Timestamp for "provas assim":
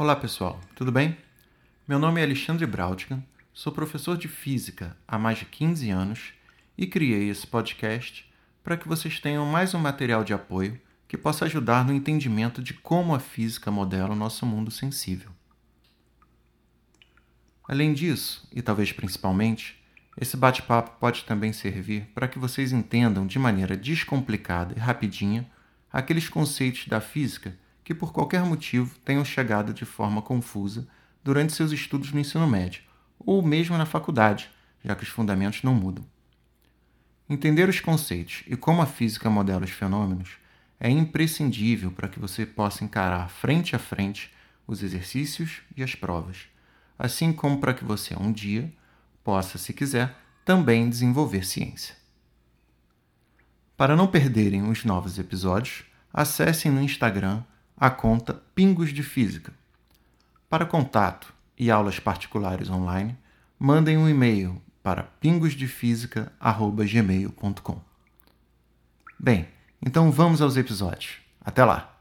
45.94-47.32